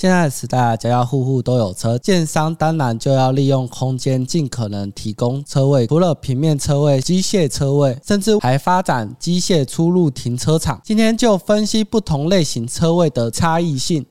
[0.00, 5.86] 现在的时代，家家户户都有车，建商当然就要利用空间，尽可能提供车位。
[5.86, 10.80] 除了平面车位、机械车位，甚至还发展机械出入停车场。
[10.82, 14.02] 今天就分析不同类型车位的差异性。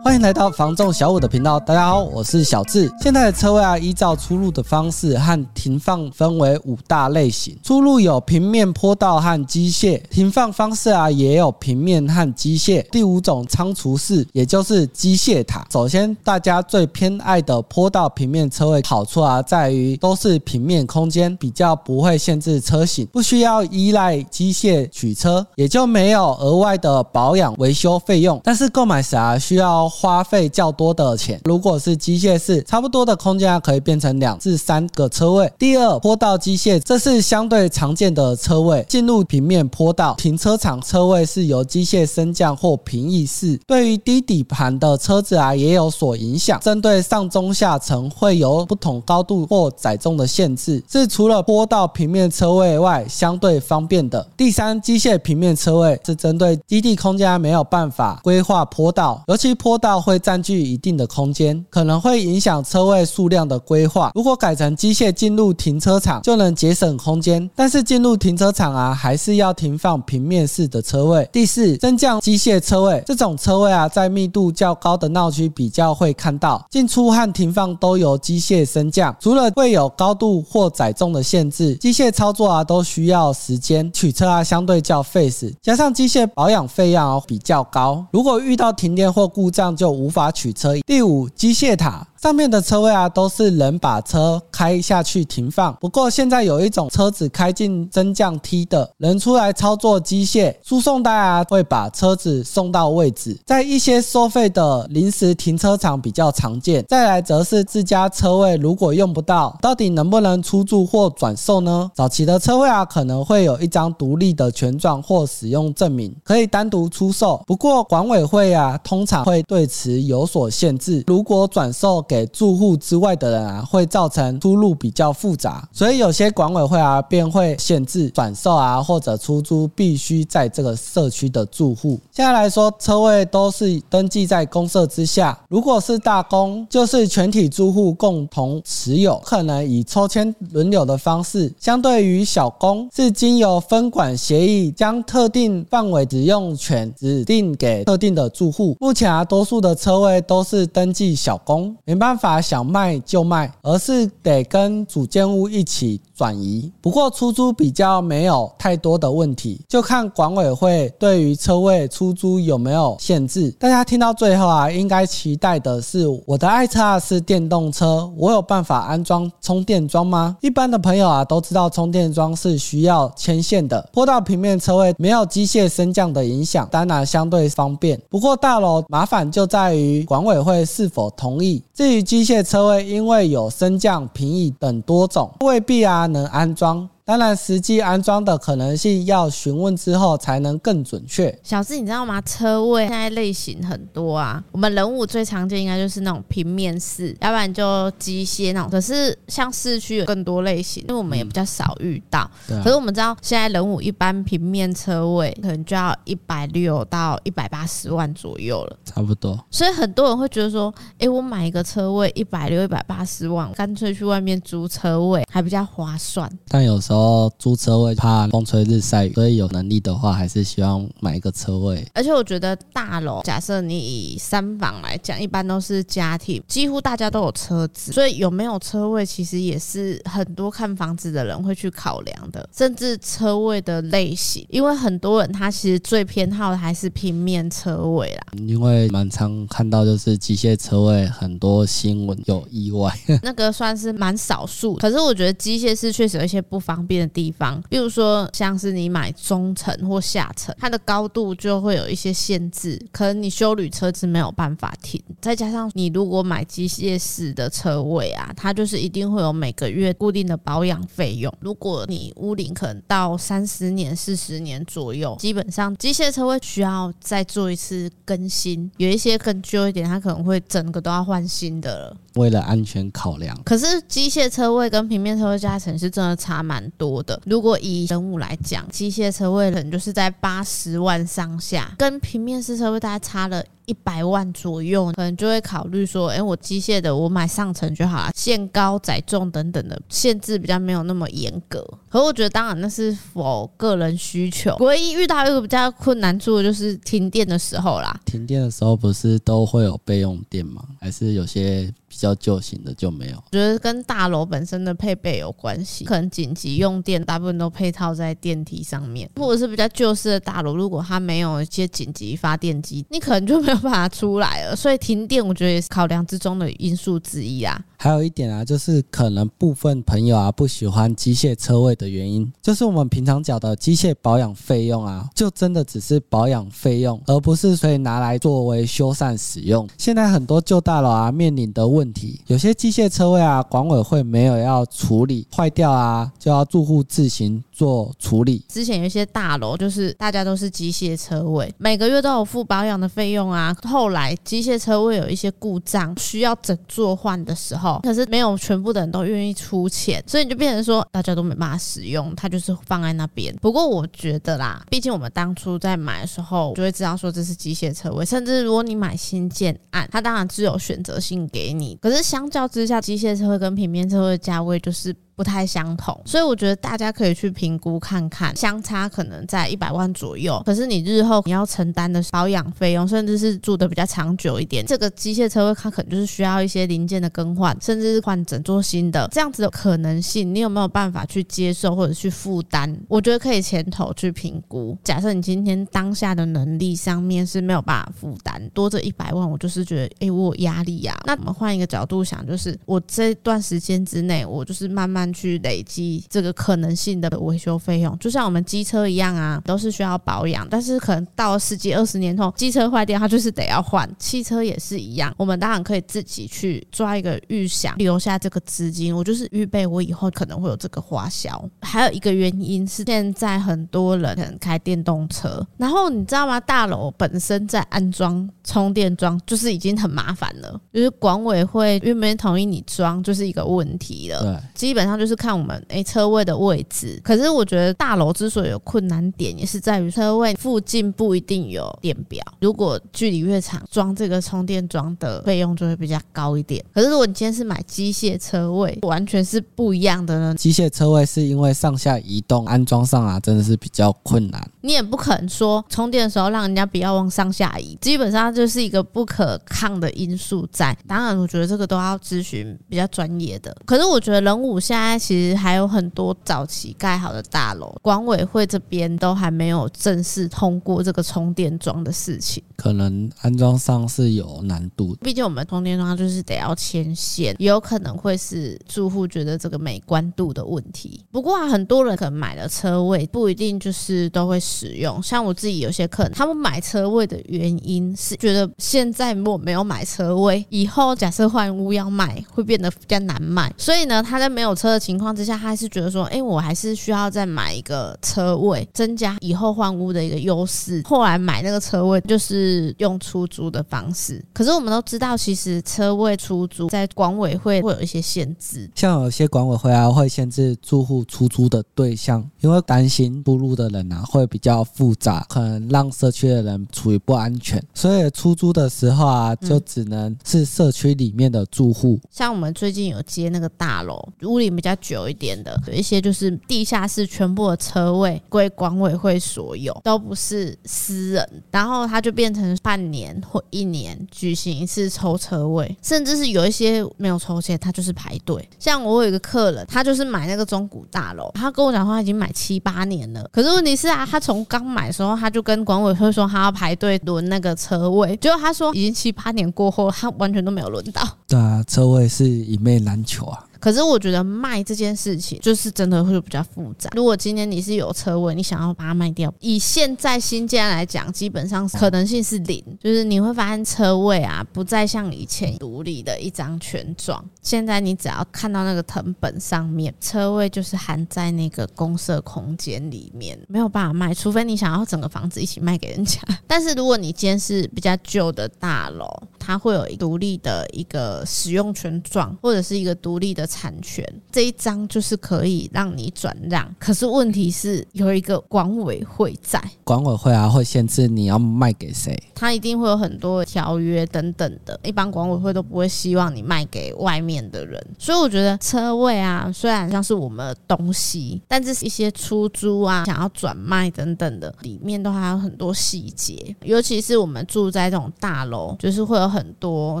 [0.04, 2.92] 欢迎来到房仲小五的频道，大家好，我是小智。
[3.00, 7.56] 现在的车位啊，依照出入的方式和停放分为五大类型。
[7.62, 12.84] 出入有平面坡道和机械，停放方式啊也有平面和机械。
[12.90, 15.64] 第五种仓储式，也就是机械塔。
[15.70, 28.40] 首先，大家最偏爱的坡道平面车位，好处啊在于都是平面空间，比较不会限制车型，不需要依赖机械取车，也就没有额外的保养维修费用。
[28.42, 29.91] 但是购买时啊需要。
[29.92, 35.52] 花费较多的钱，如果是机械式，差不多的空间可以变成两至三个车位。
[35.58, 38.82] 第二，坡道机械，这是相对常见的车位。
[38.88, 43.60] 进入平面坡道停车场车位是由机械升降或平移式。
[43.66, 46.58] 对于低底盘的车子啊，也有所影响。
[46.60, 54.26] 针对上中下层会有不同高度或载重的限制，是除了坡道平面车位外相对方便的。
[54.38, 59.81] 第三，机械平面车位是针对基地空间没有办法规划坡道，尤其坡。
[59.82, 64.12] 道会占据一定的空间，可能会影响车位数量的规划。
[64.14, 67.50] 如果改成机械进入停车场，就能节省空间。
[67.56, 71.28] 但是进入停车场啊，还是要停放平面式的车位。
[71.32, 79.14] 第四，升降机械车位，这种车位啊，在密度较高的闹区比较会看到，进出和停放都由机械升降。
[79.18, 88.06] 除了会有高度或载重的限制，机械操作啊都需要时间，取车啊相对较费时，加上机械保养费用比较高。
[88.12, 90.74] 如果遇到停电或故障，就无法取车。
[90.86, 92.06] 第五，机械塔。
[92.22, 95.76] 上面的车位啊，都是人把车开下去停放。
[95.80, 103.36] 不过现在有一种车子开进升降梯的，人出来操作机械输送带啊，会把车子送到位置。
[103.44, 106.84] 在一些收费的临时停车场比较常见。
[106.88, 111.90] 再来则是自家车位，如果用不到，到底能不能出租或转售呢？
[111.92, 117.42] 早期的车位啊，可能会有一张独立的权状或使用证明，可以单独出售。
[117.48, 121.02] 不过管委会啊，通常会对此有所限制。
[121.08, 131.98] 如果转售，给住户之外的人啊，会造成出入比较复杂，所以有些管委会啊，便会限制转售啊或者出租必须在这个社区的住户。
[132.10, 148.76] 现在来说，车位都是登记在公社之下，如果是大公，就是全体住户共同持有，可能以抽签轮流的方式；相对于小公，是经由分管协议将特定范围使用权指定给特定的住户。
[148.78, 156.70] 目前啊，多数的车位都是登记小公，办法想卖就卖，而是得跟主建物一起转移。
[156.80, 163.50] 不过出租比较没有太多的问题，就看管委会对于车位出租有没有限制。
[163.58, 170.36] 大家听到最后啊，应该期待的是我的爱车啊是电动车，我有办法安装充电桩吗？
[170.40, 173.84] 一般的朋友啊都知道充电桩是需要牵线的。
[173.92, 178.00] 坡道平面车位没有机械升降的影响，当然相对方便。
[178.08, 181.60] 不过大楼麻烦就在于管委会是否同意。
[181.74, 186.88] 至于机械车位，因为有升降、平移等多种，未必啊能安装。
[187.04, 191.36] 当然，实际安装的可能性要询问之后才能更准确。
[191.42, 192.20] 小智，你知道吗？
[192.20, 194.42] 车位现在类型很多啊。
[194.52, 198.70] 我们人物最常见应该就是那种平面式，要不然就机械那种。
[198.70, 202.30] 可是像市区有更多类型，因为我们也比较少遇到。
[202.48, 209.36] 嗯啊、可是我们知道，现在人物一般平面车位可能就要一百六到一百八十万左右了，差不多。
[209.50, 216.30] 所以很多人会觉得说，哎、欸，我买一个车位一百六、一百八十万，干脆去外面租车位还比较划算。
[216.46, 217.02] 但有时候。
[217.02, 221.84] 哦，租车位怕风吹日晒雨，所以有能力的话，还是希望买一个车位。
[221.92, 232.48] 而且我觉得大楼，假设你以三房来讲，一般都是家庭，几乎大家都有车子，所以有没有车位，其实也是很多看房子的人会去考量的。
[232.56, 238.22] 甚至车位的类型，因为很多人他其实最偏好的还是平面车位啦。
[238.46, 244.76] 因为蛮常看到就是机械车位，很多新闻有意外， 那个算是蛮少数。
[244.76, 247.02] 可是我觉得机械是确实有一些不方便。
[247.02, 255.02] 的地方，比如说像是你买中层或下层，它的高度就会有一些限制，可能你修旅车子没有办法停。
[255.20, 261.32] 再加上你如果买机械式的车位啊，它就是一定会有每个月固定的保养费用。
[261.40, 271.96] 如果你屋龄可能到三十年、四十年左右，基本上机械车位需要再做一次更新，有一些更旧一点，它可能会整个都要换新的了。
[272.14, 277.20] 为了安全考量，可是机械车位跟平面车位加成是真的差蛮多的。
[277.24, 283.42] 如果以人物来讲，机械车位可能就是在八十万上下，跟平面式车位大概差了。
[283.64, 291.64] 一百万左右，可能就会考虑说，哎、我机械的我买上层就好了，限高载重等等的限制比较没有那么严格。
[291.88, 294.54] 可我觉得，当然那是否个人需求。
[294.60, 297.98] 唯一遇到一个比较困难处就是停电的时候啦。
[298.04, 300.64] 停电的时候不是都会有备用电吗？
[300.80, 301.72] 还是有些？
[301.92, 305.84] 比较旧型的就没有，我觉得跟大楼本身的配备有关系。
[305.84, 314.56] 可能紧急用电大部分都配套在电梯上面，或者是比较旧式的大楼，如果它没有一些紧急发电机，你可能就没有办法出来了。
[314.56, 317.62] 所以停电，我觉得也是考量之中的因素之一啊。
[317.76, 329.68] 还有一点啊，就是可能部分朋友啊不喜欢机械车位的原因，就是我们平常缴的机械保养费用啊，就真的只是保养费用，而不是可以拿来作为修缮使用。
[329.76, 331.81] 现在很多旧大楼啊面临的问题。
[331.82, 338.44] 问题有些机械车位啊，管委会没有要处理坏掉啊，就要住户自行做处理。
[338.48, 343.52] 之前有一些大楼就是大家都是机械车位，每个月都有付保养的费用啊。
[343.64, 353.34] 后来机械车位有一些故障需要整座换的时候，可是没有全部的人都愿意出钱，所以你就变成说大家都没办法使用，它就是放在那边。
[353.42, 361.71] 不过我觉得啦，毕竟我们当初在买的时候就会知道说这是机械车位，甚至如果你买新建案，它当然只有选择性给你。
[361.80, 364.94] 可是相较之下，机械车位跟平面车位的价位就是。
[365.22, 370.42] 不太相同，所以我觉得大家可以去评估看看，相差可能在一百万左右。
[370.44, 382.76] 可是你日后你要承担的保养费用，甚至是住的比较长久一点，这个机械车位它可能就是需要一些零件的更换，甚至是换整座新的这样子的可能性，你有没有办法去接受或者去负担？
[382.88, 384.76] 我觉得可以前头去评估。
[384.82, 395.11] 假设你今天当下的能力上面是没有办法负担，多这一百万，我就是觉得哎、我有压力呀、那我们换一个角度想，就是我这段时间之内，我就是慢慢。
[395.12, 400.46] 去累积这个可能性的维修费用，就像我们机车一样啊，都是需要保养。
[400.48, 403.88] 但是可能到了十几二十年后，机车坏掉，它就是得要换。
[403.98, 411.42] 汽车也是一样，我们当然可以自己去抓一个预想，留下这个资金，我就是预备我以后可能会有这个花销。
[411.60, 416.38] 还有一个原因是，现在很多人可能开电动车，然后你知道吗？
[416.40, 424.40] 大楼本身在安装充电桩就是已经很麻烦了，就是管委会愿不愿意同意你装，就是一个问题了。
[424.54, 424.91] 基本上。
[424.96, 432.22] 就是看我们诶、欸、车位的位置，可是我觉得大楼之所以有困难点，也是在于车位附近不一定有电表。
[432.40, 436.64] 如果距离越长，装这个充电桩的费用就会比较高一点。
[436.74, 440.34] 可是如果你今天是买机械车位，完全是不一样的呢。
[440.34, 444.50] 机械车位是因为上下移动安装上啊，真的是比较困难。
[444.60, 450.76] 你也不可能说充电的时候让人家不要往上下移，基本上就是一个不可抗的因素在。
[450.86, 453.56] 当然，我觉得这个都要咨询比较专业的。
[453.64, 454.81] 可是我觉得人武现在。
[454.98, 464.96] 其实还有很多早期盖好的大楼，管委会这边都还没有正式通过这个充电桩的事情，可能安装上是有难度。
[465.00, 471.04] 毕竟我们充电桩就是得要牵线，也有可能会是住户觉得这个美观度的问题。
[471.10, 475.02] 不过啊，很多人可能买了车位不一定就是都会使用。
[475.02, 490.82] 像我自己有些客人，他们买车位的原因是觉得现在如果没有买车位，以后假设换屋要卖会变得比较难卖，所以呢，他在没有车的情况之下，他还是觉得说，哎、我还是需要再买一个车位，增加以后换屋的一个优势。
[490.84, 494.24] 后来买那个车位就是用出租的方式。
[494.32, 512.08] 可是我们都知道，其实车位出租在管委会会有一些限制，像有些管委会啊会限制住户出租的对象，因为担心出入的人啊会比较复杂，可能让社区的人处于不安全，所以出租的时候啊就只能是社区里面的住户、嗯。
[512.10, 514.76] 像我们最近有接那个大楼，屋里比较。
[514.82, 528.48] 久一点的，有一些就是地下室全部的车位归管委会所有，都不是私人，然后他就变成半年或一年举行一次抽车位，甚至是有一些没有抽签，他就是排队。
[528.58, 541.06] 像我有一个客人，他就是买那个中古大楼，他跟我讲说他已经买七八年了，可是问题是啊，他从刚买的时候他就跟管委会说他要排队轮那个车位，结果他说已经七八年过后，他完全都没有轮到。
[541.28, 543.44] 对啊，车位是一妹难求啊。
[543.62, 546.90] 可是我觉得卖这件事情就是真的会比较复杂。
[546.96, 552.60] 如果今天你是有车位，你想要把它卖掉，以现在新建来讲，基本上可能性是零。
[552.80, 557.24] 就是你会发现车位啊，不再像以前独立的一张权状。
[557.40, 566.20] 现在你只要看到那个藤本上面，车位就是含在那个公设空间里面，没有办法卖，除非你想要整个房子一起卖给人家。
[566.48, 569.08] 但是如果你今天是比较旧的大楼，
[569.44, 576.72] 它会有独立的一个使用权状，或者是一个独立的产权，这一张就是可以让你转让。
[576.78, 587.84] 可是问题是有一个管委会在，管委会啊会限制你要卖给谁，它一定会有很多条约等等的，一般管委会都不会希望你卖给外面的人。
[587.98, 600.00] 所以我觉得车位啊，虽然像是我们的东西，但这是一些出租啊、想要转卖等等的，里面都还有很多细节，尤其是我们住在这种大楼，就是会有很多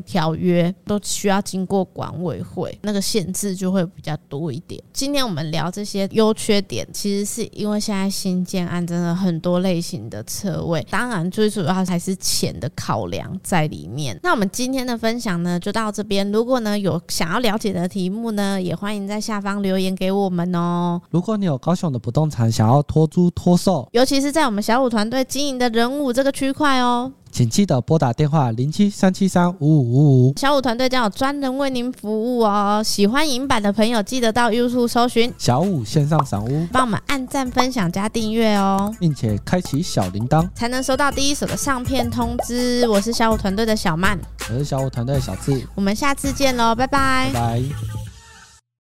[0.00, 4.82] 条约都需要经过管委会，那个限制就会比较多一点。
[4.92, 14.18] 今天我们聊这些优缺点，其实是因为现在新建案真的很多类型的车位，当然最主要还是钱的考量在里面。
[14.22, 16.30] 那我们今天的分享呢，就到这边。
[16.32, 21.00] 如果呢有想要了解的题目呢，也欢迎在下方留言给我们哦。
[21.10, 27.12] 如果你有高雄的不动产想要托租托售，尤其是在我们小五团队经营的人物这个区块哦。
[27.32, 32.82] 请记得拨打电话零七三七三五五五五，小五团队将有专人为您服务哦。
[32.84, 42.86] 喜欢影版的朋友，记得到 YouTube 搜寻小五线上赏屋，帮我们按赞、分享、加订阅哦，并且开启小铃铛，才能收到第一手的上片通知。
[42.88, 44.18] 我是小五团队的小曼，
[44.50, 47.30] 我是小五团队的小智，我们下次见喽，拜拜。
[47.32, 48.09] 拜拜。